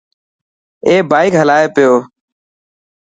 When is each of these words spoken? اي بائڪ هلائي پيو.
اي 0.85 0.93
بائڪ 1.11 1.31
هلائي 1.41 1.67
پيو. 1.75 1.93